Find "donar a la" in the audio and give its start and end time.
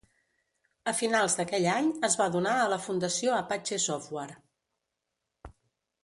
2.35-2.79